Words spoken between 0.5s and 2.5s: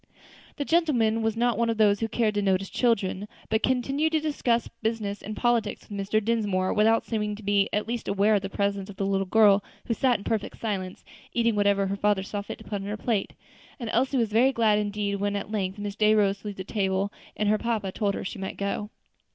The gentleman was not one of those who care to